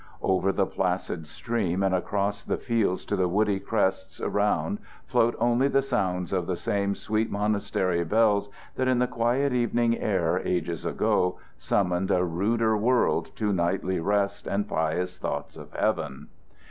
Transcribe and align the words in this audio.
Over 0.23 0.51
the 0.51 0.65
placid 0.65 1.27
stream 1.27 1.83
and 1.83 1.93
across 1.93 2.43
the 2.43 2.57
fields 2.57 3.05
to 3.05 3.15
the 3.15 3.27
woody 3.27 3.59
crests 3.59 4.19
around 4.19 4.79
float 5.05 5.35
only 5.37 5.67
the 5.67 5.83
sounds 5.83 6.33
of 6.33 6.47
the 6.47 6.55
same 6.55 6.95
sweet 6.95 7.29
monastery 7.29 8.03
bells 8.03 8.49
that 8.77 8.87
in 8.87 8.97
the 8.97 9.05
quiet 9.05 9.53
evening 9.53 9.95
air 9.99 10.41
ages 10.43 10.85
ago 10.87 11.37
summoned 11.59 12.09
a 12.09 12.25
ruder 12.25 12.75
world 12.75 13.29
to 13.35 13.53
nightly 13.53 13.99
rest 13.99 14.47
and 14.47 14.67
pious 14.67 15.19
thoughts 15.19 15.55
of 15.55 15.71
heaven. 15.71 16.29